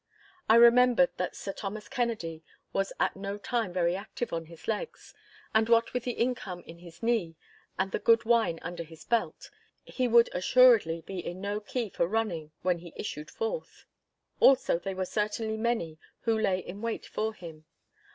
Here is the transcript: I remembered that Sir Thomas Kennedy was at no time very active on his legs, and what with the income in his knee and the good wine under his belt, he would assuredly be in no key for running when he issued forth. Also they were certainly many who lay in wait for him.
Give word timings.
I 0.49 0.55
remembered 0.55 1.11
that 1.17 1.35
Sir 1.35 1.53
Thomas 1.53 1.87
Kennedy 1.87 2.43
was 2.73 2.91
at 2.99 3.15
no 3.15 3.37
time 3.37 3.71
very 3.71 3.95
active 3.95 4.33
on 4.33 4.47
his 4.47 4.67
legs, 4.67 5.13
and 5.53 5.69
what 5.69 5.93
with 5.93 6.05
the 6.05 6.13
income 6.13 6.61
in 6.65 6.79
his 6.79 7.03
knee 7.03 7.35
and 7.77 7.91
the 7.91 7.99
good 7.99 8.25
wine 8.25 8.57
under 8.63 8.81
his 8.81 9.05
belt, 9.05 9.51
he 9.85 10.07
would 10.07 10.27
assuredly 10.33 11.01
be 11.01 11.23
in 11.23 11.39
no 11.39 11.59
key 11.59 11.87
for 11.91 12.07
running 12.07 12.51
when 12.63 12.79
he 12.79 12.93
issued 12.95 13.29
forth. 13.29 13.85
Also 14.39 14.79
they 14.79 14.95
were 14.95 15.05
certainly 15.05 15.55
many 15.55 15.99
who 16.21 16.35
lay 16.35 16.57
in 16.57 16.81
wait 16.81 17.05
for 17.05 17.35
him. 17.35 17.65